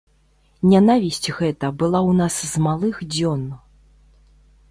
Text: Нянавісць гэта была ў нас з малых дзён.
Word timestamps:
Нянавісць 0.69 1.33
гэта 1.39 1.69
была 1.83 1.99
ў 2.09 2.17
нас 2.21 2.33
з 2.53 2.63
малых 2.67 2.95
дзён. 3.17 3.41